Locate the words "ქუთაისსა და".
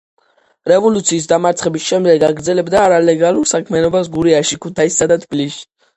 4.65-5.19